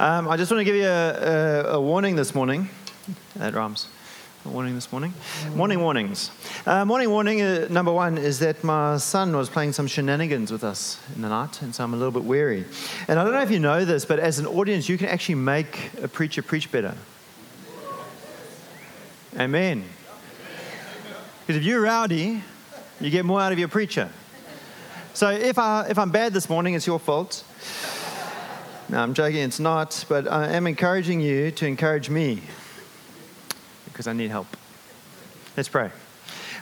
[0.00, 2.70] Um, I just want to give you a, a, a warning this morning.
[3.36, 3.86] That rhymes.
[4.46, 5.12] A warning this morning.
[5.54, 6.30] Morning warnings.
[6.64, 10.64] Uh, morning warning uh, number one is that my son was playing some shenanigans with
[10.64, 12.64] us in the night, and so I'm a little bit weary.
[13.08, 15.34] And I don't know if you know this, but as an audience, you can actually
[15.34, 16.94] make a preacher preach better.
[19.38, 19.84] Amen.
[21.40, 22.42] Because if you're rowdy,
[23.02, 24.08] you get more out of your preacher.
[25.12, 27.44] So if, I, if I'm bad this morning, it's your fault.
[28.90, 32.42] No, I'm joking, it's not, but I am encouraging you to encourage me
[33.84, 34.48] because I need help.
[35.56, 35.92] Let's pray.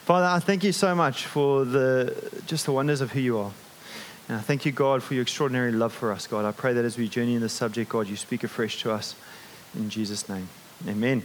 [0.03, 3.53] Father, I thank you so much for the, just the wonders of who you are.
[4.29, 6.45] And I thank you, God, for your extraordinary love for us, God.
[6.45, 9.15] I pray that as we journey in this subject, God, you speak afresh to us.
[9.75, 10.51] In Jesus' name,
[10.87, 11.23] amen.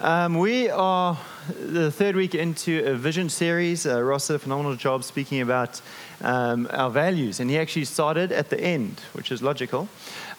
[0.00, 1.16] Um, we are
[1.60, 3.86] the third week into a vision series.
[3.86, 5.80] Uh, Ross did a phenomenal job speaking about
[6.20, 9.88] um, our values, and he actually started at the end, which is logical.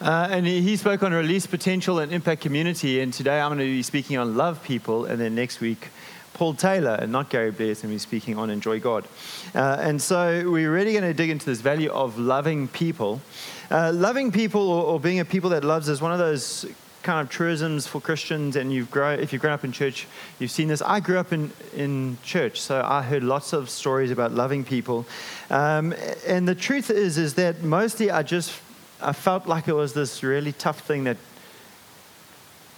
[0.00, 3.00] Uh, and he, he spoke on release potential and impact community.
[3.00, 5.88] And today I'm going to be speaking on love people, and then next week
[6.34, 9.08] Paul Taylor, and not Gary Blair, is going to be speaking on Enjoy God.
[9.54, 13.22] Uh, and so we're really going to dig into this value of loving people.
[13.70, 16.66] Uh, loving people or, or, being a people that loves is one of those
[17.06, 20.08] kind of truisms for Christians, and you've grown, if you've grown up in church,
[20.40, 20.82] you've seen this.
[20.82, 25.06] I grew up in, in church, so I heard lots of stories about loving people.
[25.48, 25.94] Um,
[26.26, 28.52] and the truth is, is that mostly I just
[29.00, 31.16] I felt like it was this really tough thing that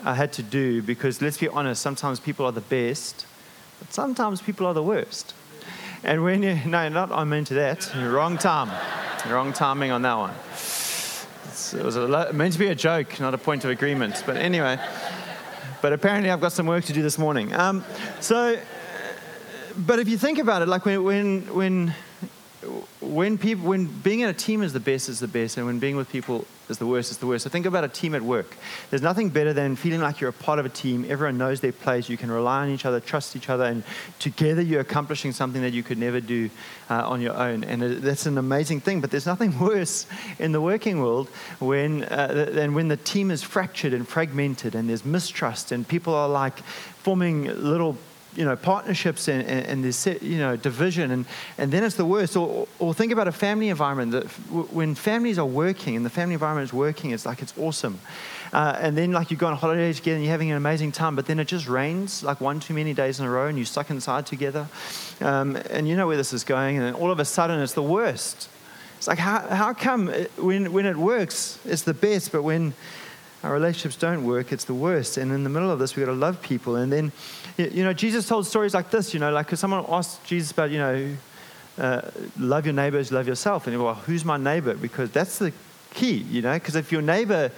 [0.04, 3.24] I had to do because let's be honest, sometimes people are the best,
[3.78, 5.32] but sometimes people are the worst.
[6.04, 7.90] And when you, no, not I'm into that.
[7.96, 8.70] Wrong time.
[9.26, 10.34] Wrong timing on that one.
[11.74, 14.22] It was a, meant to be a joke, not a point of agreement.
[14.26, 14.78] But anyway,
[15.82, 17.52] but apparently I've got some work to do this morning.
[17.54, 17.84] Um,
[18.20, 18.58] so,
[19.76, 21.94] but if you think about it, like when, when, when
[23.00, 25.78] when people when being in a team is the best is the best and when
[25.78, 27.44] being with people is the worst is the worst.
[27.44, 28.56] So think about a team at work.
[28.90, 31.06] There's nothing better than feeling like you're a part of a team.
[31.08, 32.08] Everyone knows their place.
[32.08, 33.82] You can rely on each other trust each other and
[34.18, 36.50] together you're accomplishing something that you could never do
[36.90, 37.64] uh, on your own.
[37.64, 40.06] And that's an amazing thing but there's nothing worse
[40.38, 41.28] in the working world
[41.58, 46.14] when uh, than when the team is fractured and fragmented and there's mistrust and people
[46.14, 46.58] are like
[46.98, 47.96] forming little
[48.36, 52.36] you know, partnerships and, and, you know, division, and, and then it's the worst.
[52.36, 54.24] Or, or think about a family environment that
[54.72, 57.98] when families are working and the family environment is working, it's like it's awesome.
[58.52, 61.16] Uh, and then like you go on holiday together and you're having an amazing time,
[61.16, 63.66] but then it just rains like one too many days in a row and you're
[63.66, 64.66] stuck inside together.
[65.20, 67.74] Um, and you know where this is going, and then all of a sudden it's
[67.74, 68.48] the worst.
[68.96, 72.74] It's like, how, how come it, when, when it works, it's the best, but when
[73.44, 75.16] our relationships don't work, it's the worst.
[75.16, 76.74] And in the middle of this, we've got to love people.
[76.74, 77.12] And then,
[77.58, 80.70] you know, Jesus told stories like this, you know, like because someone asked Jesus about,
[80.70, 81.16] you know,
[81.76, 83.66] uh, love your neighbors, love yourself.
[83.66, 84.74] And he well, who's my neighbor?
[84.74, 85.52] Because that's the
[85.92, 87.50] key, you know, because if your neighbor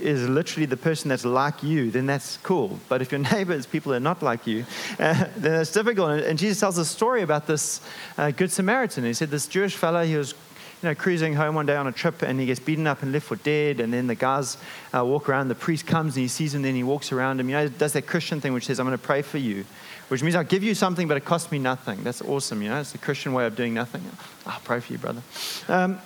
[0.00, 2.78] is literally the person that's like you, then that's cool.
[2.88, 4.64] But if your neighbor is people that are not like you,
[4.98, 6.22] uh, then that's difficult.
[6.22, 7.80] And, Jesus tells a story about this
[8.16, 9.04] uh, Good Samaritan.
[9.04, 10.34] He said this Jewish fellow, he was
[10.82, 13.12] you know, cruising home one day on a trip and he gets beaten up and
[13.12, 13.80] left for dead.
[13.80, 14.56] And then the guys
[14.94, 15.48] uh, walk around.
[15.48, 16.62] The priest comes and he sees him.
[16.62, 17.48] Then he walks around him.
[17.48, 19.64] You know, does that Christian thing which says, "I'm going to pray for you,"
[20.08, 22.02] which means I'll give you something, but it costs me nothing.
[22.02, 22.62] That's awesome.
[22.62, 24.02] You know, it's the Christian way of doing nothing.
[24.46, 25.22] I'll pray for you, brother.
[25.68, 26.00] Um,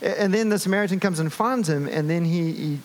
[0.00, 2.78] and then the Samaritan comes and finds him, and then he, he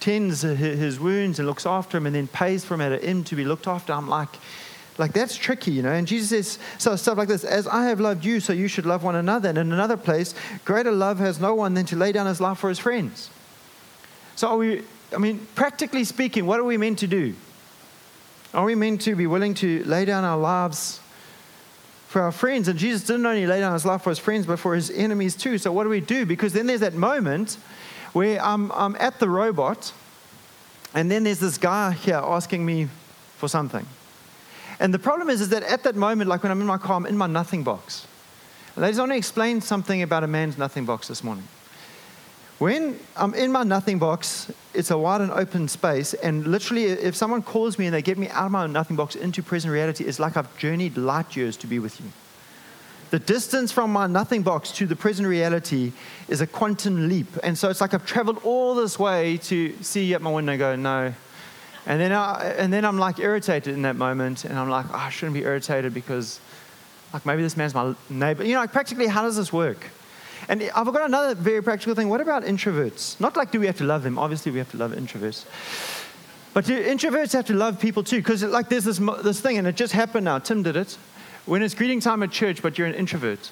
[0.00, 3.24] tends his wounds and looks after him, and then pays for him at an inn
[3.24, 3.92] to be looked after.
[3.92, 4.36] I'm like
[4.98, 5.92] like that's tricky, you know.
[5.92, 8.86] And Jesus says so, stuff like this As I have loved you, so you should
[8.86, 9.48] love one another.
[9.48, 12.58] And in another place, greater love has no one than to lay down his life
[12.58, 13.30] for his friends.
[14.36, 14.82] So, are we,
[15.14, 17.34] I mean, practically speaking, what are we meant to do?
[18.52, 21.00] Are we meant to be willing to lay down our lives
[22.08, 22.68] for our friends?
[22.68, 25.34] And Jesus didn't only lay down his life for his friends, but for his enemies
[25.34, 25.56] too.
[25.56, 26.26] So, what do we do?
[26.26, 27.56] Because then there's that moment
[28.12, 29.90] where I'm, I'm at the robot,
[30.94, 32.88] and then there's this guy here asking me
[33.38, 33.86] for something.
[34.82, 36.96] And the problem is, is that at that moment, like when I'm in my car,
[36.96, 38.04] I'm in my nothing box.
[38.76, 41.46] Ladies, I want to explain something about a man's nothing box this morning.
[42.58, 47.14] When I'm in my nothing box, it's a wide and open space, and literally, if
[47.14, 50.02] someone calls me and they get me out of my nothing box into present reality,
[50.02, 52.06] it's like I've journeyed light years to be with you.
[53.10, 55.92] The distance from my nothing box to the present reality
[56.26, 57.28] is a quantum leap.
[57.44, 60.52] And so it's like I've traveled all this way to see you at my window
[60.52, 61.14] and go, no,
[61.86, 64.96] and then, I, and then I'm like irritated in that moment, and I'm like, oh,
[64.96, 66.40] I shouldn't be irritated because,
[67.12, 68.44] like, maybe this man's my neighbor.
[68.44, 69.86] You know, like, practically, how does this work?
[70.48, 72.08] And I've got another very practical thing.
[72.08, 73.20] What about introverts?
[73.20, 74.18] Not like, do we have to love them?
[74.18, 75.44] Obviously, we have to love introverts.
[76.54, 78.18] But do introverts have to love people too?
[78.18, 80.38] Because, like, there's this, this thing, and it just happened now.
[80.38, 80.98] Tim did it.
[81.46, 83.50] When it's greeting time at church, but you're an introvert.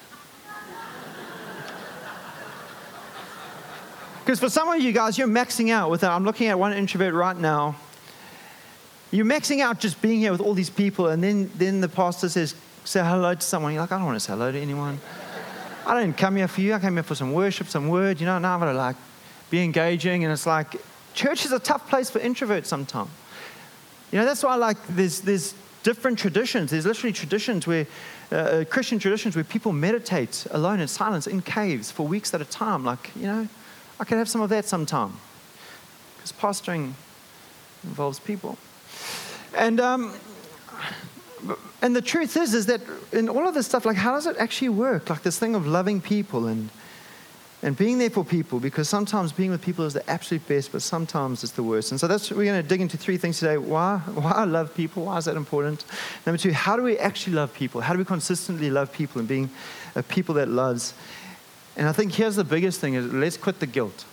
[4.19, 6.07] Because for some of you guys, you're maxing out with it.
[6.07, 7.75] I'm looking at one introvert right now.
[9.11, 12.29] You're maxing out just being here with all these people, and then, then the pastor
[12.29, 12.55] says,
[12.85, 13.73] say hello to someone.
[13.73, 14.99] You're like, I don't want to say hello to anyone.
[15.85, 16.73] I didn't come here for you.
[16.73, 18.19] I came here for some worship, some word.
[18.19, 18.95] You know, now I've got to like
[19.49, 20.23] be engaging.
[20.23, 20.75] And it's like,
[21.13, 23.09] church is a tough place for introverts sometimes.
[24.11, 25.53] You know, that's why like there's, there's
[25.83, 26.71] different traditions.
[26.71, 27.87] There's literally traditions where,
[28.31, 32.41] uh, uh, Christian traditions where people meditate alone in silence in caves for weeks at
[32.41, 32.85] a time.
[32.85, 33.47] Like, you know,
[33.99, 35.13] I could have some of that sometime.
[36.15, 36.93] Because pastoring
[37.83, 38.57] involves people.
[39.55, 40.13] And, um,
[41.81, 42.81] and the truth is, is that
[43.11, 45.09] in all of this stuff, like, how does it actually work?
[45.09, 46.69] Like this thing of loving people and
[47.63, 50.81] and being there for people because sometimes being with people is the absolute best, but
[50.81, 51.91] sometimes it's the worst.
[51.91, 53.57] And so that's we're going to dig into three things today.
[53.57, 53.99] Why?
[53.99, 55.05] Why I love people?
[55.05, 55.85] Why is that important?
[56.25, 57.81] Number two, how do we actually love people?
[57.81, 59.49] How do we consistently love people and being
[59.95, 60.93] a people that loves?
[61.77, 64.05] And I think here's the biggest thing: is let's quit the guilt.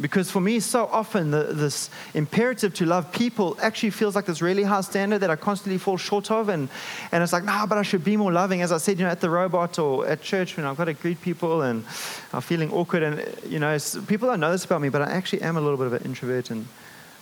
[0.00, 4.40] Because for me, so often the, this imperative to love people actually feels like this
[4.40, 6.48] really high standard that I constantly fall short of.
[6.48, 6.70] And,
[7.12, 8.62] and it's like, nah, but I should be more loving.
[8.62, 10.94] As I said, you know, at the robot or at church when I've got to
[10.94, 11.84] greet people and
[12.32, 13.02] I'm feeling awkward.
[13.02, 15.76] And, you know, people don't know this about me, but I actually am a little
[15.76, 16.66] bit of an introvert and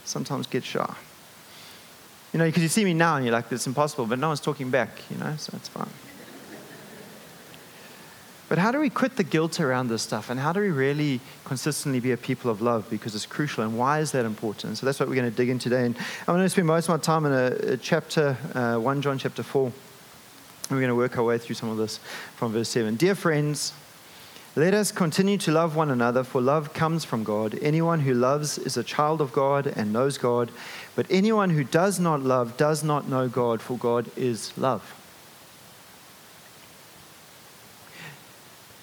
[0.04, 0.94] sometimes get shy.
[2.32, 4.40] You know, because you see me now and you're like, it's impossible, but no one's
[4.40, 5.88] talking back, you know, so it's fine.
[8.50, 10.28] But how do we quit the guilt around this stuff?
[10.28, 12.90] And how do we really consistently be a people of love?
[12.90, 13.62] Because it's crucial.
[13.62, 14.76] And why is that important?
[14.76, 15.86] So that's what we're going to dig in today.
[15.86, 19.02] And I'm going to spend most of my time in a, a chapter, uh, 1
[19.02, 19.66] John chapter 4.
[19.66, 19.72] And
[20.72, 21.98] we're going to work our way through some of this
[22.34, 22.96] from verse 7.
[22.96, 23.72] Dear friends,
[24.56, 27.56] let us continue to love one another, for love comes from God.
[27.62, 30.50] Anyone who loves is a child of God and knows God.
[30.96, 34.99] But anyone who does not love does not know God, for God is love.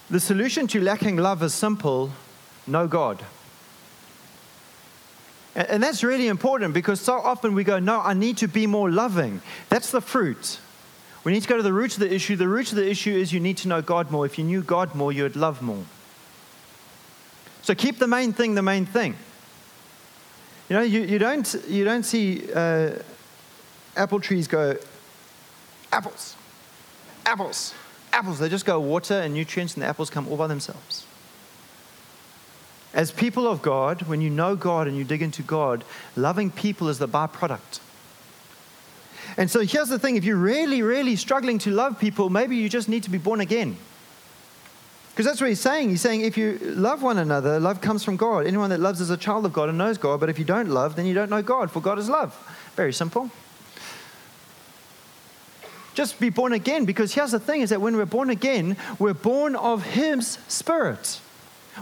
[0.10, 2.12] The solution to lacking love is simple
[2.66, 3.24] know God.
[5.56, 8.92] And that's really important because so often we go, No, I need to be more
[8.92, 9.42] loving.
[9.70, 10.60] That's the fruit.
[11.24, 12.36] We need to go to the root of the issue.
[12.36, 14.26] The root of the issue is you need to know God more.
[14.26, 15.84] If you knew God more, you would love more.
[17.64, 19.16] So keep the main thing the main thing.
[20.70, 22.92] You know, you, you, don't, you don't see uh,
[23.96, 24.78] apple trees go,
[25.92, 26.36] apples,
[27.26, 27.74] apples
[28.14, 31.06] apples, they just go water and nutrients, and the apples come all by themselves.
[32.94, 35.84] As people of God, when you know God and you dig into God,
[36.16, 37.80] loving people is the byproduct.
[39.36, 42.70] And so here's the thing if you're really, really struggling to love people, maybe you
[42.70, 43.78] just need to be born again.
[45.12, 45.90] Because that's what he's saying.
[45.90, 48.46] He's saying if you love one another, love comes from God.
[48.46, 50.20] Anyone that loves is a child of God and knows God.
[50.20, 52.36] But if you don't love, then you don't know God, for God is love.
[52.76, 53.32] Very simple
[55.98, 56.86] just be born again.
[56.86, 61.20] Because here's the thing is that when we're born again, we're born of His Spirit.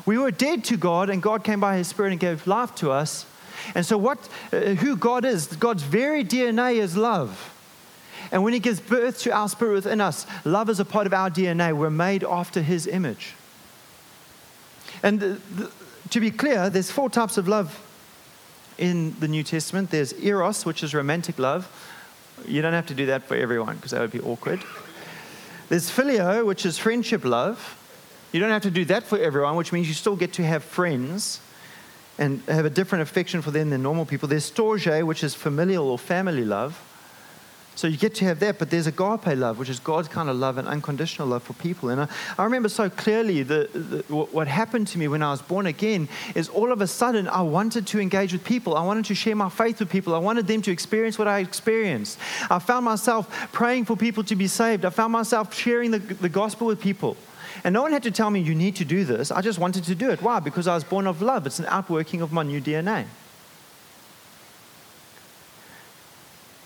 [0.06, 2.92] We were dead to God, and God came by His Spirit and gave life to
[2.92, 3.26] us.
[3.76, 4.18] And so, what,
[4.54, 7.54] uh, who God is, God's very DNA is love.
[8.32, 11.14] And when He gives birth to our spirit within us, love is a part of
[11.14, 11.74] our DNA.
[11.74, 13.36] We're made after His image.
[15.04, 15.72] And the, the,
[16.12, 17.82] to be clear, there's four types of love
[18.78, 19.90] in the New Testament.
[19.90, 21.70] There's eros, which is romantic love.
[22.48, 24.64] You don't have to do that for everyone because that would be awkward.
[25.70, 27.78] There's phileo, which is friendship love.
[28.32, 30.64] You don't have to do that for everyone, which means you still get to have
[30.64, 31.40] friends
[32.18, 34.28] and have a different affection for them than normal people.
[34.28, 36.82] There's storge, which is familial or family love.
[37.76, 40.38] So you get to have that, but there's agape love, which is God's kind of
[40.38, 41.90] love and unconditional love for people.
[41.90, 45.42] And I, I remember so clearly the, the, what happened to me when I was
[45.42, 48.76] born again is all of a sudden I wanted to engage with people.
[48.78, 50.16] I wanted to share my faith with people.
[50.16, 52.18] I wanted them to experience what I experienced.
[52.50, 54.86] I found myself praying for people to be saved.
[54.86, 57.18] I found myself sharing the, the gospel with people.
[57.66, 59.32] And no one had to tell me, you need to do this.
[59.32, 60.22] I just wanted to do it.
[60.22, 60.40] Why?
[60.40, 61.46] Because I was born of love.
[61.46, 63.06] It's an outworking of my new DNA.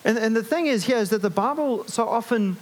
[0.05, 2.57] And, and the thing is here is that the Bible so often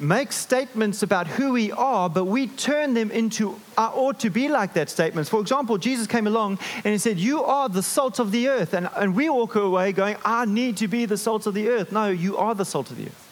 [0.00, 4.48] makes statements about who we are, but we turn them into, I ought to be
[4.48, 5.28] like that statements.
[5.28, 8.74] For example, Jesus came along and he said, You are the salt of the earth.
[8.74, 11.92] And, and we walk away going, I need to be the salt of the earth.
[11.92, 13.28] No, you are the salt of the earth.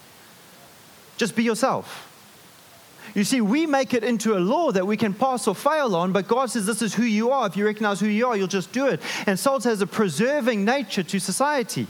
[1.16, 2.12] Just be yourself.
[3.14, 6.12] You see, we make it into a law that we can pass or fail on,
[6.12, 7.46] but God says this is who you are.
[7.46, 9.00] If you recognize who you are, you'll just do it.
[9.26, 11.86] And salt has a preserving nature to society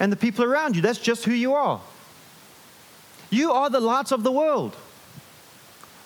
[0.00, 0.82] and the people around you.
[0.82, 1.80] That's just who you are.
[3.30, 4.76] You are the lights of the world.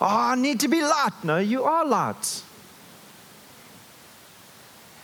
[0.01, 1.13] Oh, I need to be light.
[1.23, 2.43] No, you are lights.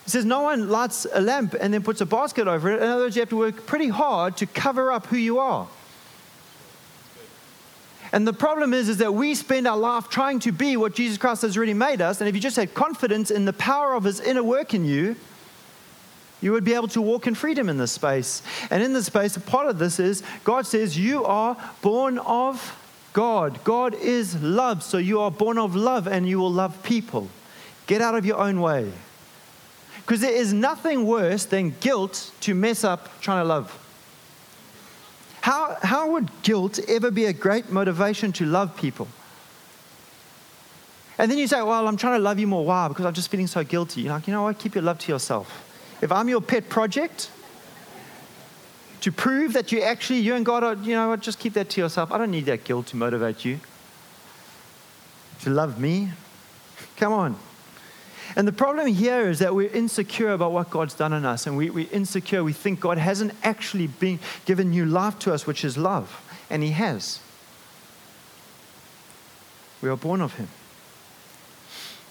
[0.06, 2.82] It says no one lights a lamp and then puts a basket over it.
[2.82, 5.68] In other words, you have to work pretty hard to cover up who you are.
[8.12, 11.18] And the problem is, is that we spend our life trying to be what Jesus
[11.18, 12.20] Christ has already made us.
[12.20, 15.16] And if you just had confidence in the power of his inner work in you,
[16.46, 18.40] you would be able to walk in freedom in this space.
[18.70, 22.80] And in this space, a part of this is God says, You are born of
[23.12, 23.64] God.
[23.64, 24.84] God is love.
[24.84, 27.28] So you are born of love and you will love people.
[27.88, 28.92] Get out of your own way.
[29.96, 33.76] Because there is nothing worse than guilt to mess up trying to love.
[35.40, 39.08] How, how would guilt ever be a great motivation to love people?
[41.18, 42.64] And then you say, Well, I'm trying to love you more.
[42.64, 42.86] Why?
[42.86, 44.02] Because I'm just feeling so guilty.
[44.02, 44.60] You're like, you know what?
[44.60, 45.65] Keep your love to yourself.
[46.02, 47.30] If I'm your pet project,
[49.00, 51.80] to prove that you actually, you and God are, you know just keep that to
[51.80, 52.10] yourself.
[52.10, 53.60] I don't need that guilt to motivate you.
[55.42, 56.10] To love me?
[56.96, 57.38] Come on.
[58.34, 61.56] And the problem here is that we're insecure about what God's done in us, and
[61.56, 62.42] we, we're insecure.
[62.42, 66.62] We think God hasn't actually been given new life to us, which is love, and
[66.62, 67.20] He has.
[69.80, 70.48] We are born of Him.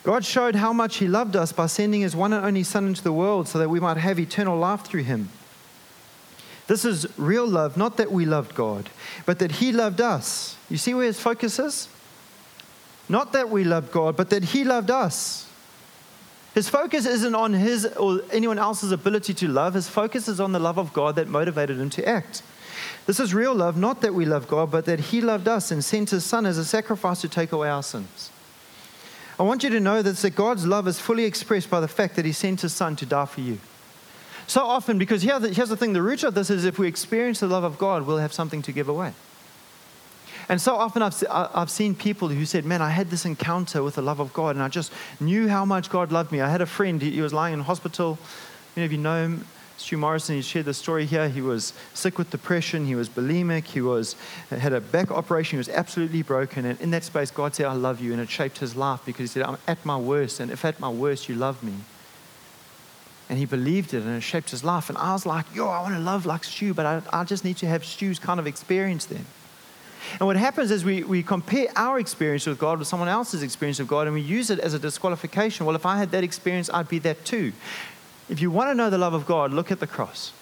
[0.05, 3.03] God showed how much He loved us by sending His one and only Son into
[3.03, 5.29] the world so that we might have eternal life through Him.
[6.67, 8.91] This is real love, not that we loved God,
[9.25, 10.57] but that He loved us.
[10.69, 11.89] You see where His focus is?
[13.09, 15.49] Not that we loved God, but that He loved us.
[16.53, 19.73] His focus isn't on his or anyone else's ability to love.
[19.73, 22.43] His focus is on the love of God that motivated him to act.
[23.07, 25.83] This is real love, not that we love God, but that He loved us and
[25.83, 28.29] sent His Son as a sacrifice to take away our sins.
[29.39, 32.15] I want you to know that, that God's love is fully expressed by the fact
[32.15, 33.59] that He sent His Son to die for you.
[34.47, 37.47] So often, because here's the thing the root of this is if we experience the
[37.47, 39.13] love of God, we'll have something to give away.
[40.47, 43.95] And so often I've, I've seen people who said, Man, I had this encounter with
[43.95, 46.41] the love of God, and I just knew how much God loved me.
[46.41, 48.19] I had a friend, he, was lying in hospital.
[48.75, 50.35] Many of you know him, Stu Morrison.
[50.35, 51.29] He shared the story here.
[51.29, 54.15] He was sick with depression, he was bulimic, he was,
[54.49, 56.65] had a back operation, he was absolutely broken.
[56.65, 58.13] And in that space, God said, I love you.
[58.13, 60.79] And it shaped his life because he said, I'm at my worst, and if at
[60.79, 61.73] my worst you love me.
[63.27, 64.89] And he believed it and it shaped his life.
[64.89, 67.43] And I was like, yo, I want to love like Stu, but I, I just
[67.43, 69.25] need to have Stu's kind of experience then.
[70.19, 73.79] And what happens is we, we compare our experience with God with someone else's experience
[73.79, 75.65] of God and we use it as a disqualification.
[75.65, 77.53] Well, if I had that experience, I'd be that too.
[78.29, 80.33] If you want to know the love of God, look at the cross.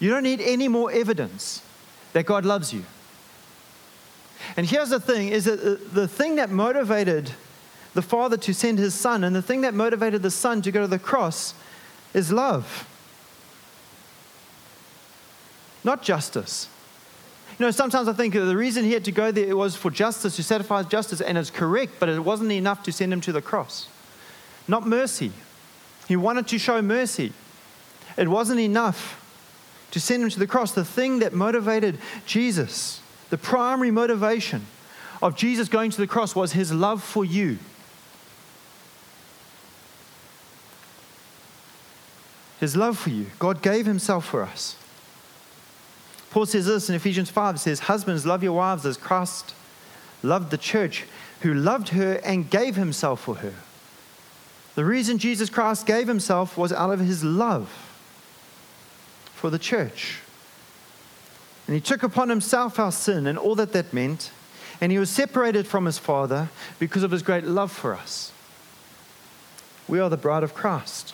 [0.00, 1.62] You don't need any more evidence
[2.12, 2.84] that God loves you.
[4.56, 7.32] And here's the thing is that the thing that motivated
[7.94, 10.82] the Father to send his Son and the thing that motivated the Son to go
[10.82, 11.54] to the cross
[12.14, 12.86] is love,
[15.84, 16.68] not justice.
[17.58, 20.36] You know, sometimes I think the reason he had to go there was for justice,
[20.36, 23.42] to satisfy justice, and it's correct, but it wasn't enough to send him to the
[23.42, 23.88] cross.
[24.68, 25.32] Not mercy.
[26.08, 27.34] He wanted to show mercy.
[28.16, 29.24] It wasn't enough
[29.90, 30.72] to send him to the cross.
[30.72, 34.66] The thing that motivated Jesus, the primary motivation
[35.22, 37.58] of Jesus going to the cross was his love for you.
[42.58, 43.26] His love for you.
[43.38, 44.76] God gave himself for us.
[46.30, 49.54] Paul says this in Ephesians 5 it says, Husbands, love your wives as Christ
[50.22, 51.04] loved the church,
[51.42, 53.54] who loved her and gave himself for her.
[54.78, 57.68] The reason Jesus Christ gave himself was out of his love
[59.34, 60.20] for the church.
[61.66, 64.30] And he took upon himself our sin and all that that meant,
[64.80, 68.30] and he was separated from his Father because of his great love for us.
[69.88, 71.12] We are the bride of Christ.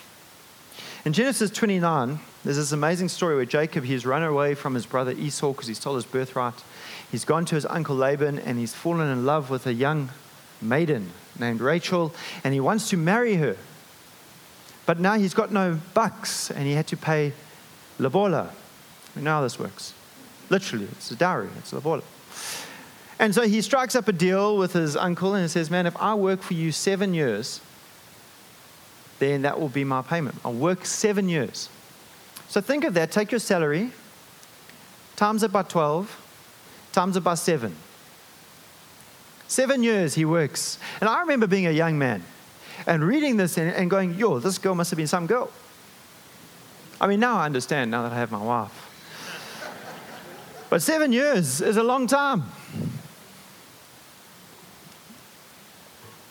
[1.06, 5.12] In Genesis 29, there's this amazing story where Jacob, he's run away from his brother
[5.12, 6.62] Esau because he stole his birthright.
[7.10, 10.10] He's gone to his uncle Laban and he's fallen in love with a young
[10.64, 13.56] maiden named Rachel and he wants to marry her.
[14.86, 17.32] But now he's got no bucks and he had to pay
[17.98, 18.50] lobola.
[19.14, 19.94] We know how this works.
[20.50, 22.02] Literally, it's a dowry, it's lobola.
[23.18, 25.96] And so he strikes up a deal with his uncle and he says, Man, if
[25.96, 27.60] I work for you seven years,
[29.18, 30.36] then that will be my payment.
[30.44, 31.68] I'll work seven years.
[32.48, 33.10] So think of that.
[33.10, 33.90] Take your salary,
[35.16, 37.74] times it by 12, times it by 7.
[39.54, 40.80] Seven years he works.
[41.00, 42.24] And I remember being a young man
[42.88, 45.48] and reading this and, and going, yo, this girl must have been some girl.
[47.00, 48.72] I mean, now I understand, now that I have my wife.
[50.70, 52.42] But seven years is a long time.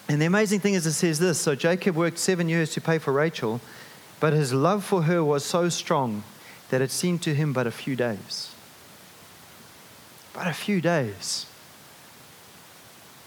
[0.09, 2.97] And the amazing thing is, it says this so Jacob worked seven years to pay
[2.97, 3.61] for Rachel,
[4.19, 6.23] but his love for her was so strong
[6.71, 8.53] that it seemed to him but a few days.
[10.33, 11.45] But a few days.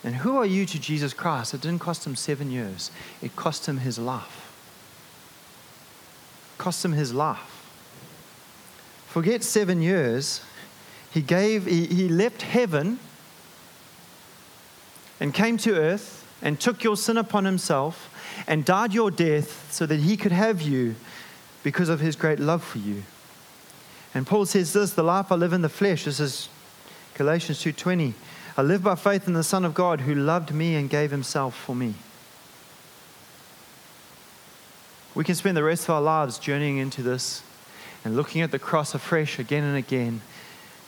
[0.07, 1.53] And who are you to Jesus Christ?
[1.53, 4.53] It didn't cost him seven years, it cost him his life.
[6.55, 7.67] It cost him his life.
[9.09, 10.43] Forget seven years.
[11.11, 13.01] He gave, he, he left heaven
[15.19, 18.13] and came to earth and took your sin upon himself
[18.47, 20.95] and died your death so that he could have you
[21.65, 23.03] because of his great love for you.
[24.15, 26.49] And Paul says this, the life I live in the flesh, this is
[27.15, 28.13] Galatians 2:20.
[28.59, 31.55] I live by faith in the Son of God who loved me and gave himself
[31.55, 31.95] for me.
[35.15, 37.43] We can spend the rest of our lives journeying into this
[38.03, 40.23] and looking at the cross afresh again and again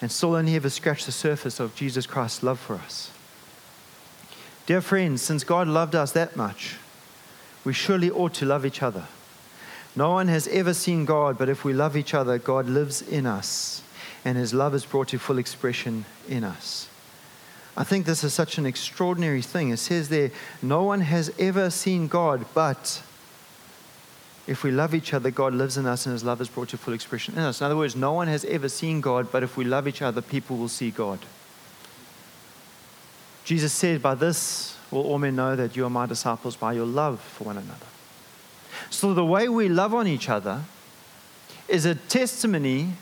[0.01, 3.11] and still only ever scratch the surface of Jesus Christ's love for us.
[4.65, 6.77] Dear friends, since God loved us that much,
[7.65, 9.05] we surely ought to love each other.
[9.97, 13.27] No one has ever seen God, but if we love each other, God lives in
[13.27, 13.83] us,
[14.25, 16.89] and his love is brought to full expression in us.
[17.79, 19.71] I think this is such an extraordinary thing.
[19.71, 23.01] It says there, no one has ever seen God, but
[24.49, 26.77] if we love each other, God lives in us and his love is brought to
[26.77, 27.61] full expression in us.
[27.61, 30.21] In other words, no one has ever seen God, but if we love each other,
[30.21, 31.21] people will see God.
[33.45, 36.85] Jesus said, By this will all men know that you are my disciples by your
[36.85, 37.87] love for one another.
[38.91, 40.63] So the way we love on each other
[41.69, 42.95] is a testimony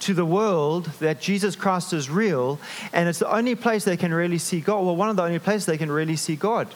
[0.00, 2.58] to the world that Jesus Christ is real,
[2.92, 4.84] and it's the only place they can really see God.
[4.84, 6.68] Well, one of the only places they can really see God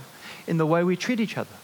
[0.47, 1.55] in the way we treat each other.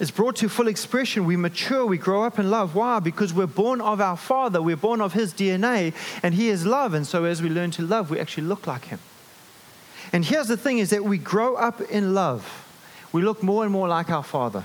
[0.00, 1.26] It's brought to full expression.
[1.26, 2.74] We mature, we grow up in love.
[2.74, 2.98] Why?
[2.98, 6.94] Because we're born of our Father, we're born of His DNA, and He is love.
[6.94, 8.98] And so as we learn to love, we actually look like Him.
[10.12, 12.62] And here's the thing is that we grow up in love
[13.12, 14.64] we look more and more like our Father.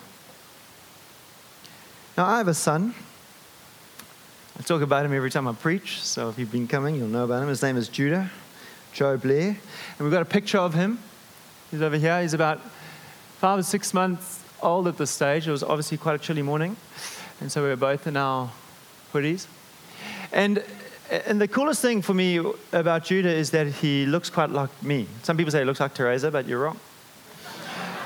[2.17, 2.95] Now, I have a son.
[4.57, 7.25] I talk about him every time I preach, so if you've been coming, you'll know
[7.25, 7.49] about him.
[7.49, 8.31] His name is Judah,
[8.91, 9.49] Joe Blair.
[9.49, 10.99] And we've got a picture of him.
[11.69, 12.21] He's over here.
[12.21, 12.61] He's about
[13.39, 15.47] five or six months old at this stage.
[15.47, 16.75] It was obviously quite a chilly morning,
[17.39, 18.51] and so we were both in our
[19.13, 19.45] hoodies.
[20.31, 20.63] And
[21.09, 22.39] and the coolest thing for me
[22.73, 25.07] about Judah is that he looks quite like me.
[25.23, 26.79] Some people say he looks like Teresa, but you're wrong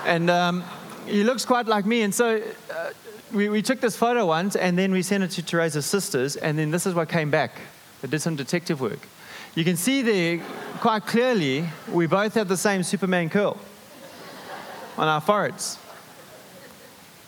[0.05, 0.63] and um,
[1.05, 2.01] he looks quite like me.
[2.01, 2.41] And so
[2.71, 2.89] uh,
[3.33, 6.57] we, we took this photo once, and then we sent it to Teresa's sisters, and
[6.57, 7.61] then this is what came back.
[8.01, 8.99] They did some detective work.
[9.55, 10.41] You can see there
[10.79, 13.57] quite clearly we both have the same Superman curl
[14.97, 15.77] on our foreheads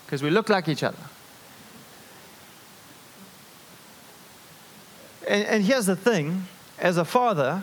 [0.04, 0.96] because we look like each other.
[5.28, 6.46] And, and here's the thing
[6.78, 7.62] as a father,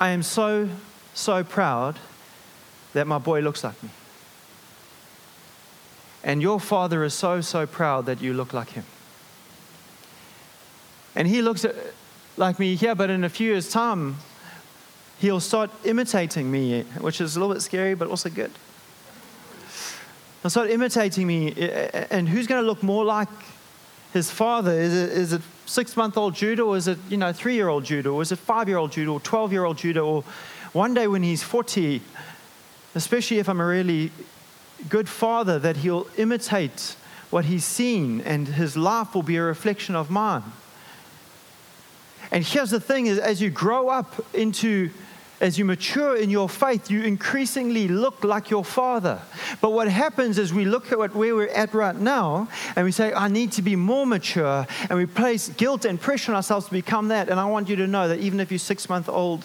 [0.00, 0.68] I am so,
[1.14, 1.98] so proud
[2.92, 3.90] that my boy looks like me.
[6.24, 8.84] And your father is so, so proud that you look like him.
[11.14, 11.74] And he looks at,
[12.36, 14.16] like me here, but in a few years' time,
[15.20, 18.52] he'll start imitating me, which is a little bit scary, but also good.
[20.42, 21.52] He'll start imitating me,
[22.10, 23.28] and who's going to look more like
[24.12, 24.72] his father?
[24.72, 27.68] Is it, is it six month old Judah, or is it, you know, three year
[27.68, 30.22] old Judah, or is it five year old Judah, or 12 year old Judah, or
[30.72, 32.00] one day when he's 40,
[32.94, 34.12] especially if I'm a really
[34.88, 36.96] good father, that he'll imitate
[37.30, 40.44] what he's seen and his life will be a reflection of mine.
[42.30, 44.90] And here's the thing is as you grow up into
[45.40, 49.20] as you mature in your faith, you increasingly look like your father.
[49.60, 53.12] But what happens is we look at where we're at right now and we say,
[53.12, 54.66] I need to be more mature.
[54.90, 57.28] And we place guilt and pressure on ourselves to become that.
[57.28, 59.44] And I want you to know that even if you're six months old,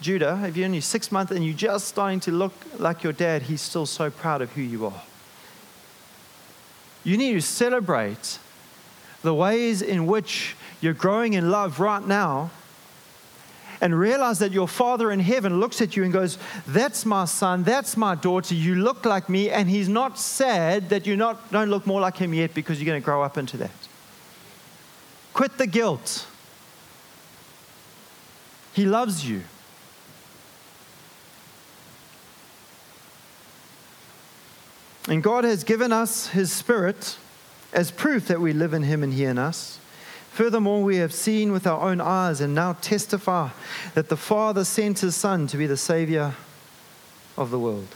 [0.00, 3.42] Judah, if you're only six months and you're just starting to look like your dad,
[3.42, 5.02] he's still so proud of who you are.
[7.02, 8.38] You need to celebrate
[9.22, 12.50] the ways in which you're growing in love right now
[13.80, 17.62] and realize that your Father in heaven looks at you and goes, That's my son,
[17.62, 21.70] that's my daughter, you look like me, and he's not sad that you not, don't
[21.70, 23.70] look more like him yet because you're going to grow up into that.
[25.32, 26.26] Quit the guilt.
[28.72, 29.42] He loves you.
[35.08, 37.16] And God has given us His Spirit
[37.72, 39.80] as proof that we live in Him and He in us.
[40.32, 43.48] Furthermore, we have seen with our own eyes and now testify
[43.94, 46.34] that the Father sent His Son to be the Savior
[47.36, 47.88] of the world.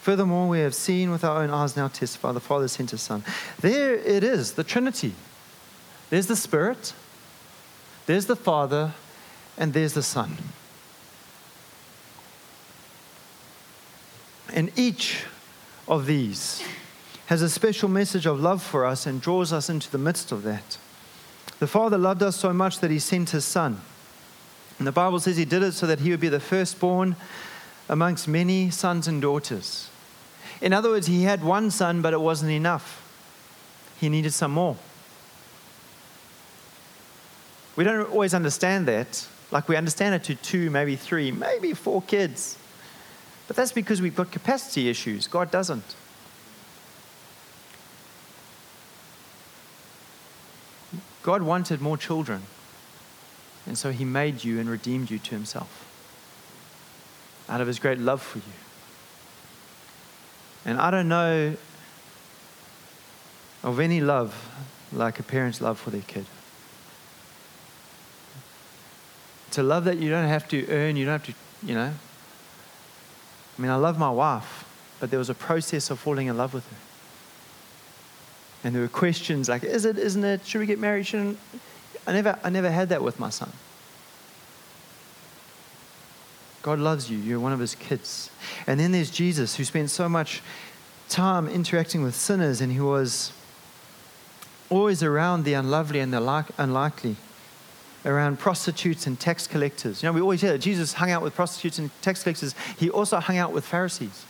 [0.00, 3.24] Furthermore, we have seen with our own eyes now testify the Father sent His Son.
[3.60, 5.14] There it is, the Trinity.
[6.10, 6.92] There's the Spirit,
[8.06, 8.92] there's the Father,
[9.56, 10.36] and there's the Son.
[14.52, 15.24] And each
[15.92, 16.64] of these
[17.26, 20.42] has a special message of love for us and draws us into the midst of
[20.42, 20.78] that.
[21.58, 23.80] The Father loved us so much that He sent His Son.
[24.78, 27.14] And the Bible says He did it so that He would be the firstborn
[27.88, 29.90] amongst many sons and daughters.
[30.62, 32.98] In other words, He had one son, but it wasn't enough.
[34.00, 34.76] He needed some more.
[37.76, 39.26] We don't always understand that.
[39.50, 42.56] Like we understand it to two, maybe three, maybe four kids.
[43.52, 45.26] But that's because we've got capacity issues.
[45.26, 45.94] God doesn't.
[51.22, 52.44] God wanted more children.
[53.66, 55.86] And so he made you and redeemed you to himself
[57.46, 58.54] out of his great love for you.
[60.64, 61.56] And I don't know
[63.62, 64.48] of any love
[64.94, 66.24] like a parent's love for their kid.
[69.48, 71.92] It's a love that you don't have to earn, you don't have to, you know.
[73.56, 74.64] I mean, I love my wife,
[75.00, 76.76] but there was a process of falling in love with her.
[78.64, 80.46] And there were questions like, is it, isn't it?
[80.46, 81.06] Should we get married?
[81.06, 81.38] Shouldn't
[82.06, 83.52] I never I never had that with my son.
[86.62, 87.18] God loves you.
[87.18, 88.30] You're one of his kids.
[88.66, 90.42] And then there's Jesus, who spent so much
[91.08, 93.32] time interacting with sinners and he was
[94.70, 97.16] always around the unlovely and the unlikely,
[98.04, 100.02] around prostitutes and tax collectors.
[100.02, 102.54] You know, we always hear that Jesus hung out with prostitutes and tax collectors.
[102.78, 104.24] He also hung out with Pharisees.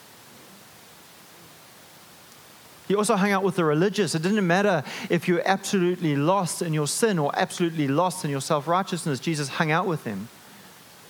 [2.88, 4.14] He also hung out with the religious.
[4.14, 8.40] It didn't matter if you're absolutely lost in your sin or absolutely lost in your
[8.40, 10.28] self righteousness, Jesus hung out with them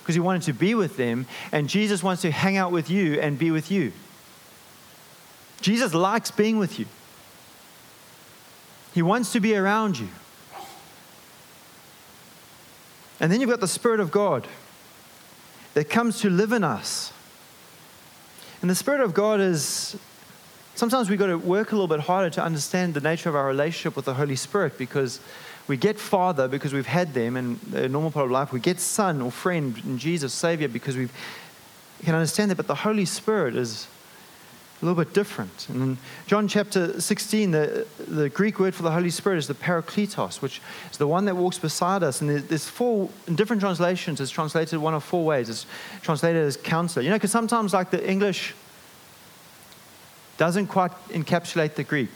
[0.03, 3.21] because he wanted to be with them, and Jesus wants to hang out with you
[3.21, 3.93] and be with you.
[5.61, 6.85] Jesus likes being with you,
[8.93, 10.09] he wants to be around you.
[13.23, 14.45] And then you've got the Spirit of God
[15.75, 17.13] that comes to live in us.
[18.61, 19.95] And the Spirit of God is
[20.75, 23.47] sometimes we've got to work a little bit harder to understand the nature of our
[23.47, 25.21] relationship with the Holy Spirit because
[25.69, 28.51] we get Father because we've had them in a normal part of life.
[28.51, 31.07] We get Son or friend in Jesus, Savior, because we
[32.03, 32.55] can understand that.
[32.55, 33.87] But the Holy Spirit is
[34.83, 35.69] a little bit different.
[35.69, 39.53] And in John chapter 16, the, the Greek word for the Holy Spirit is the
[39.53, 42.19] Parakletos, which is the one that walks beside us.
[42.19, 45.49] And there's four, in different translations, it's translated one of four ways.
[45.49, 45.65] It's
[46.01, 47.01] translated as counselor.
[47.01, 48.53] You know, because sometimes, like the English
[50.35, 52.11] doesn't quite encapsulate the Greek.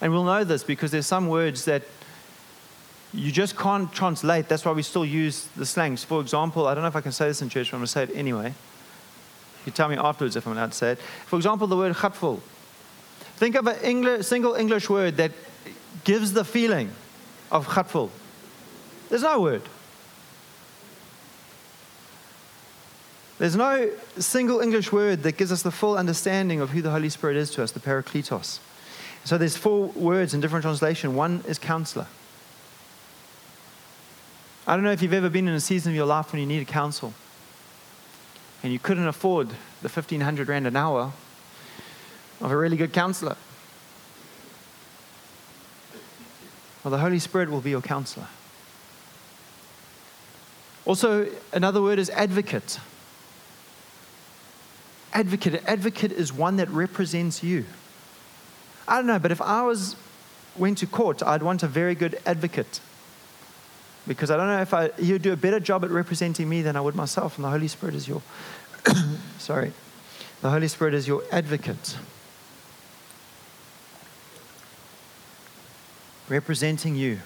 [0.00, 1.82] And we'll know this because there's some words that
[3.12, 4.48] you just can't translate.
[4.48, 6.04] That's why we still use the slangs.
[6.04, 7.86] For example, I don't know if I can say this in church, but I'm going
[7.86, 8.54] to say it anyway.
[9.64, 10.98] You tell me afterwards if I'm allowed to say it.
[10.98, 12.40] For example, the word gatvol.
[13.36, 15.32] Think of a single English word that
[16.04, 16.90] gives the feeling
[17.50, 18.10] of gatvol.
[19.08, 19.62] There's no word.
[23.38, 27.08] There's no single English word that gives us the full understanding of who the Holy
[27.08, 28.60] Spirit is to us, the Parakletos.
[29.24, 31.14] So there's four words in different translation.
[31.14, 32.06] One is counselor.
[34.66, 36.46] I don't know if you've ever been in a season of your life when you
[36.46, 37.12] needed counsel
[38.64, 39.50] and you couldn't afford
[39.82, 41.12] the 1500 Rand an hour
[42.40, 43.36] of a really good counselor.
[46.82, 48.26] Well, the Holy Spirit will be your counselor.
[50.86, 52.80] Also, another word is advocate.
[55.12, 55.62] Advocate.
[55.66, 57.66] Advocate is one that represents you.
[58.88, 59.94] I don't know, but if I was
[60.56, 62.80] went to court, I'd want a very good advocate
[64.06, 66.76] because I don't know if I, you do a better job at representing me than
[66.76, 67.36] I would myself.
[67.36, 68.22] And the Holy Spirit is your,
[69.38, 69.72] sorry,
[70.42, 71.96] the Holy Spirit is your advocate.
[76.28, 77.20] Representing you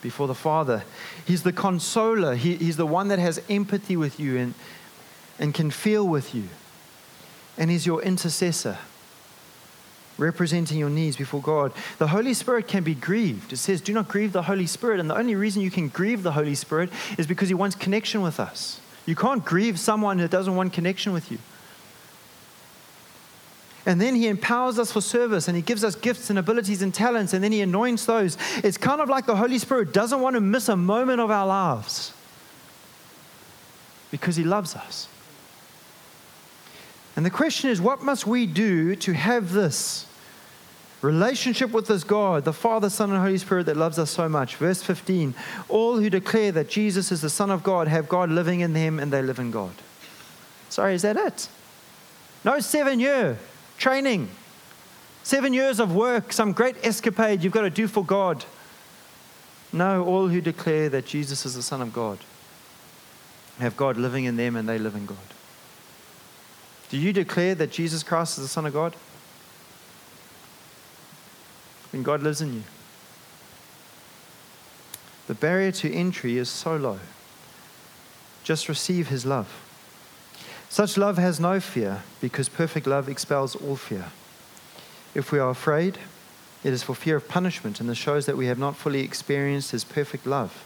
[0.00, 0.84] before the Father.
[1.26, 2.36] He's the consoler.
[2.36, 4.54] He, he's the one that has empathy with you and,
[5.38, 6.48] and can feel with you.
[7.56, 8.78] And He's your intercessor
[10.18, 11.72] representing your needs before God.
[11.98, 13.52] The Holy Spirit can be grieved.
[13.52, 15.00] It says, Do not grieve the Holy Spirit.
[15.00, 18.20] And the only reason you can grieve the Holy Spirit is because He wants connection
[18.20, 18.80] with us.
[19.06, 21.38] You can't grieve someone that doesn't want connection with you.
[23.86, 26.92] And then He empowers us for service and He gives us gifts and abilities and
[26.92, 28.36] talents and then He anoints those.
[28.62, 31.46] It's kind of like the Holy Spirit doesn't want to miss a moment of our
[31.46, 32.12] lives
[34.10, 35.08] because He loves us.
[37.18, 40.06] And the question is, what must we do to have this?
[41.02, 44.54] Relationship with this God, the Father, Son, and Holy Spirit that loves us so much.
[44.54, 45.34] Verse 15
[45.68, 49.00] All who declare that Jesus is the Son of God have God living in them
[49.00, 49.72] and they live in God.
[50.68, 51.48] Sorry, is that it?
[52.44, 53.36] No seven year
[53.78, 54.28] training,
[55.24, 58.44] seven years of work, some great escapade you've got to do for God.
[59.72, 62.20] No, all who declare that Jesus is the Son of God
[63.58, 65.16] have God living in them and they live in God.
[66.90, 68.94] Do you declare that Jesus Christ is the Son of God?
[71.92, 72.62] when God lives in you.
[75.26, 76.98] The barrier to entry is so low.
[78.44, 79.64] Just receive His love.
[80.68, 84.06] Such love has no fear because perfect love expels all fear.
[85.14, 85.98] If we are afraid,
[86.62, 89.70] it is for fear of punishment, and this shows that we have not fully experienced
[89.70, 90.64] His perfect love.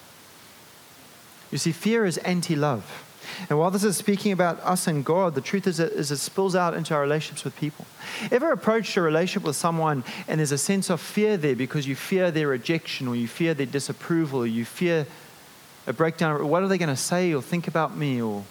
[1.51, 3.05] You see, fear is anti love.
[3.49, 6.19] And while this is speaking about us and God, the truth is, it, is it
[6.19, 7.87] spills out into our relationships with people.
[8.31, 11.95] Ever approached a relationship with someone and there's a sense of fear there because you
[11.95, 15.07] fear their rejection or you fear their disapproval or you fear
[15.87, 16.49] a breakdown?
[16.49, 18.21] What are they going to say or think about me?
[18.21, 18.45] Or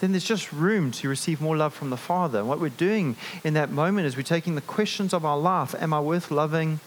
[0.00, 2.44] then there's just room to receive more love from the Father.
[2.44, 5.94] What we're doing in that moment is we're taking the questions of our life Am
[5.94, 6.80] I worth loving?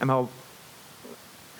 [0.00, 0.26] Am I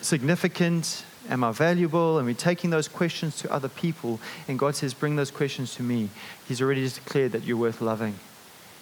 [0.01, 1.05] significant?
[1.29, 2.19] Am I valuable?
[2.19, 4.21] And we're taking those questions to other people.
[4.49, 6.09] And God says, Bring those questions to me.
[6.47, 8.15] He's already declared that you're worth loving.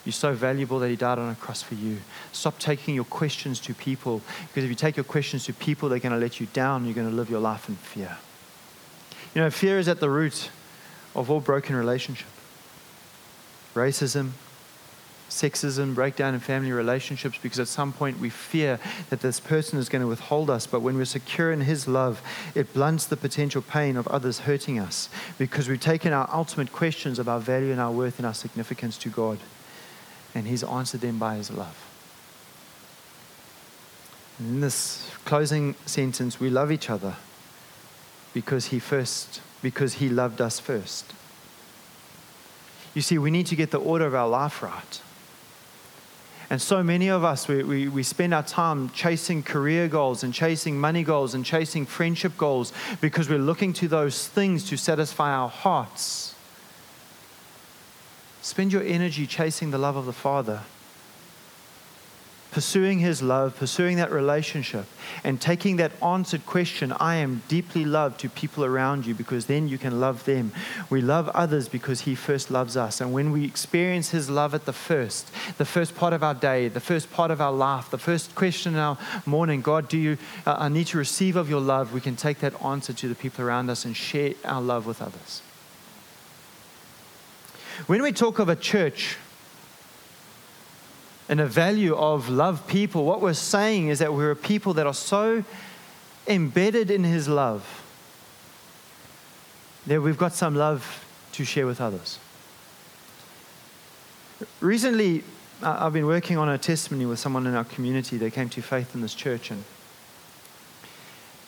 [0.05, 1.99] You're so valuable that He died on a cross for you.
[2.33, 5.99] Stop taking your questions to people because if you take your questions to people, they're
[5.99, 6.85] going to let you down.
[6.85, 8.19] You're going to live your life in fear.
[9.35, 10.51] You know, fear is at the root
[11.15, 12.29] of all broken relationship
[13.75, 14.31] racism,
[15.35, 18.79] sexism, breakdown in family relationships because at some point we fear
[19.11, 20.67] that this person is going to withhold us.
[20.67, 22.23] But when we're secure in His love,
[22.55, 27.19] it blunts the potential pain of others hurting us because we've taken our ultimate questions
[27.19, 29.39] of our value and our worth and our significance to God.
[30.35, 31.77] And He's answered them by His love.
[34.39, 37.17] And in this closing sentence, we love each other
[38.33, 41.13] because He first, because He loved us first.
[42.95, 45.03] You see, we need to get the order of our life right.
[46.51, 50.35] And so many of us, we, we, we, spend our time chasing career goals and
[50.35, 55.31] chasing money goals and chasing friendship goals because we're looking to those things to satisfy
[55.33, 56.35] our hearts.
[58.43, 60.61] Spend your energy chasing the love of the Father
[62.55, 64.87] pursuing His love, pursuing that relationship,
[65.25, 69.67] and taking that answered question, I am deeply loved to people around you, because then
[69.67, 70.53] you can love them.
[70.89, 73.01] We love others because He first loves us.
[73.01, 76.69] And when we experience His love at the first, the first part of our day,
[76.69, 80.17] the first part of our life, the first question in our morning, God, do you,
[80.47, 83.17] uh, I need to receive of your love, we can take that answer to the
[83.17, 85.43] people around us and share our love with others.
[87.89, 89.17] When we talk of a church,
[91.29, 94.87] and a value of love people, what we're saying is that we're a people that
[94.87, 95.43] are so
[96.27, 97.83] embedded in His love
[99.87, 102.19] that we've got some love to share with others.
[104.61, 105.25] Recently,
[105.63, 108.95] I've been working on a testimony with someone in our community They came to faith
[108.95, 109.51] in this church.
[109.51, 109.65] And,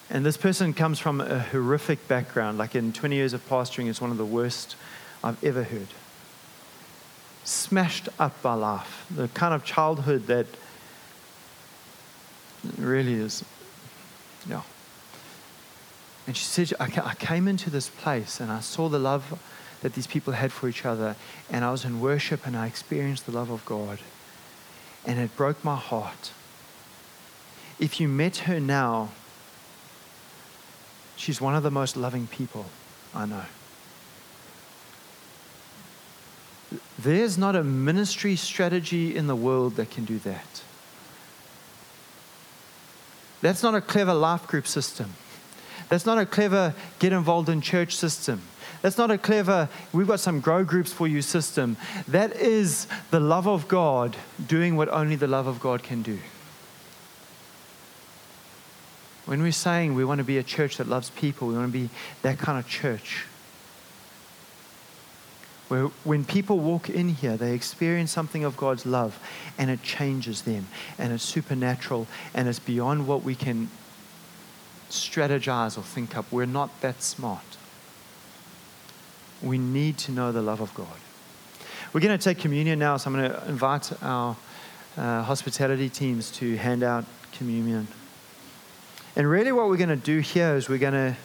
[0.08, 2.56] and this person comes from a horrific background.
[2.56, 4.76] Like in 20 years of pastoring, it's one of the worst
[5.22, 5.88] I've ever heard
[7.46, 10.46] smashed up by life, the kind of childhood that
[12.76, 13.44] really is,
[14.48, 14.62] yeah.
[16.26, 19.40] And she said, I came into this place and I saw the love
[19.82, 21.14] that these people had for each other,
[21.48, 24.00] and I was in worship and I experienced the love of God,
[25.06, 26.32] and it broke my heart.
[27.78, 29.10] If you met her now,
[31.14, 32.66] she's one of the most loving people
[33.14, 33.44] I know.
[36.98, 40.62] There's not a ministry strategy in the world that can do that.
[43.40, 45.12] That's not a clever life group system.
[45.88, 48.42] That's not a clever get involved in church system.
[48.82, 51.76] That's not a clever, we've got some grow groups for you system.
[52.08, 56.18] That is the love of God doing what only the love of God can do.
[59.24, 61.78] When we're saying we want to be a church that loves people, we want to
[61.78, 61.90] be
[62.22, 63.26] that kind of church
[65.68, 69.18] where when people walk in here, they experience something of God's love
[69.58, 73.68] and it changes them and it's supernatural and it's beyond what we can
[74.90, 76.30] strategize or think up.
[76.30, 77.42] We're not that smart.
[79.42, 80.86] We need to know the love of God.
[81.92, 84.36] We're going to take communion now, so I'm going to invite our
[84.96, 87.88] uh, hospitality teams to hand out communion.
[89.16, 91.16] And really, what we're going to do here is we're going to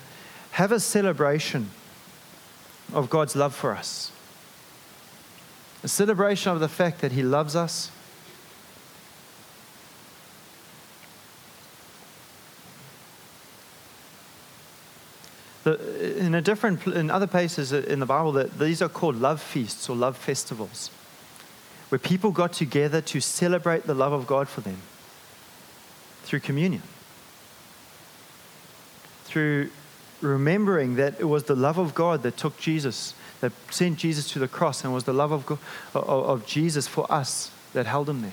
[0.51, 1.69] have a celebration
[2.93, 4.11] of God's love for us
[5.83, 7.91] a celebration of the fact that He loves us.
[15.63, 19.39] The, in a different in other places in the Bible that these are called love
[19.39, 20.89] feasts or love festivals
[21.89, 24.77] where people got together to celebrate the love of God for them
[26.23, 26.81] through communion
[29.25, 29.69] through
[30.21, 34.39] remembering that it was the love of God that took Jesus that sent Jesus to
[34.39, 35.59] the cross, and was the love of, God,
[35.93, 38.31] of Jesus for us that held him there.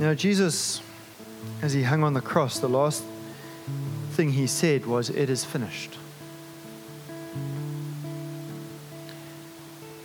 [0.00, 0.80] Now, Jesus,
[1.60, 3.04] as he hung on the cross, the last
[4.10, 5.96] thing he said was, It is finished.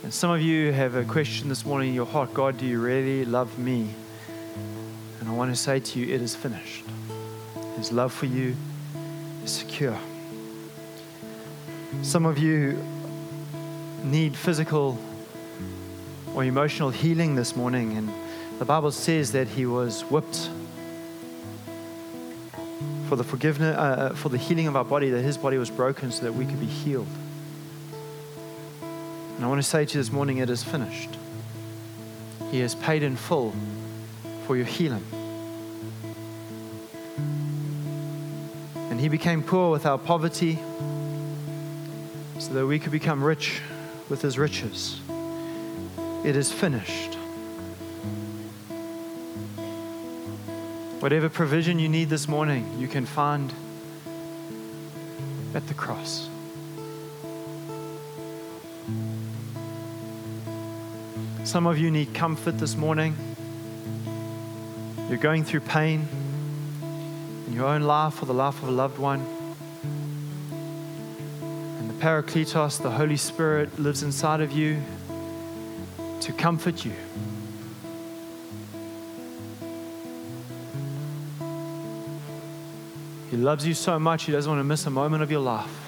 [0.02, 2.80] And some of you have a question this morning in your heart God, do you
[2.80, 3.90] really love me?
[5.18, 6.84] And I want to say to you, It is finished.
[7.76, 8.56] His love for you
[9.44, 9.98] is secure.
[12.02, 12.82] Some of you
[14.04, 14.98] need physical
[16.34, 18.10] or emotional healing this morning, and
[18.58, 20.50] the Bible says that he was whipped
[23.08, 26.10] for the forgiveness, uh, for the healing of our body, that his body was broken
[26.10, 27.08] so that we could be healed.
[29.36, 31.10] And I want to say to you this morning, it is finished.
[32.50, 33.54] He has paid in full
[34.46, 35.04] for your healing.
[38.90, 40.58] And he became poor with our poverty
[42.38, 43.60] so that we could become rich
[44.08, 45.00] with his riches.
[46.24, 47.15] It is finished.
[51.06, 53.54] Whatever provision you need this morning, you can find
[55.54, 56.28] at the cross.
[61.44, 63.14] Some of you need comfort this morning.
[65.08, 66.08] You're going through pain
[67.46, 69.24] in your own life or the life of a loved one.
[71.78, 74.82] And the Parakletos, the Holy Spirit, lives inside of you
[76.22, 76.94] to comfort you.
[83.30, 85.85] He loves you so much, He doesn't want to miss a moment of your life.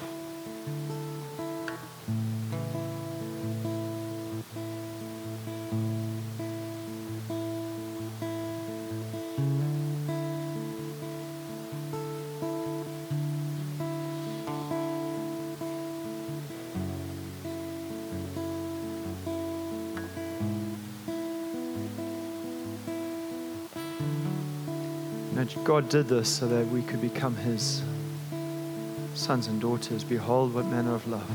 [25.69, 27.83] God did this so that we could become His
[29.13, 30.03] sons and daughters.
[30.03, 31.31] Behold, what manner of love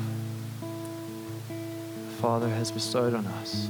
[1.50, 3.70] the Father has bestowed on us,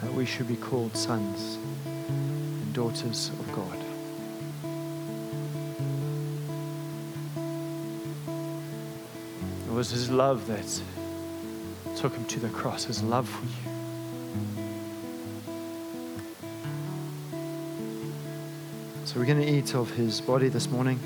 [0.00, 3.76] that we should be called sons and daughters of God.
[9.68, 10.82] It was His love that
[11.96, 13.65] took Him to the cross, His love for you.
[19.06, 20.98] So we're going to eat of his body this morning.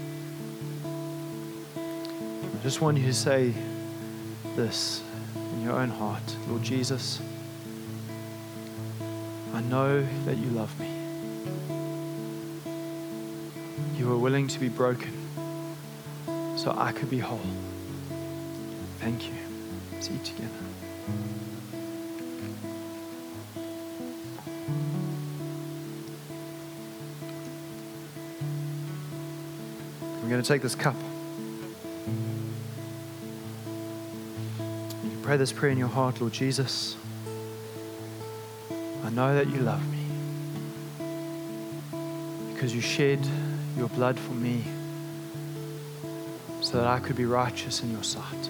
[1.76, 3.52] I just want you to say
[4.56, 5.02] this
[5.34, 7.20] in your own heart Lord Jesus,
[9.52, 10.90] I know that you love me.
[13.98, 15.12] You were willing to be broken
[16.56, 17.38] so I could be whole.
[18.98, 19.34] Thank you.
[19.92, 20.48] Let's eat together.
[30.40, 30.94] Going to take this cup.
[35.04, 36.96] You pray this prayer in your heart, Lord Jesus.
[39.04, 39.98] I know that you love me
[42.54, 43.20] because you shed
[43.76, 44.64] your blood for me
[46.62, 48.48] so that I could be righteous in your sight.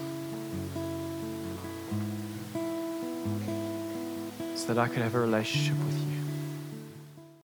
[4.54, 6.19] So that I could have a relationship with you.